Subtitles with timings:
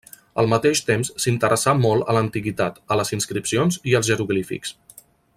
[0.43, 4.75] Al mateix temps s'interessà molt a l'antiguitat, a les inscripcions i als jeroglífics.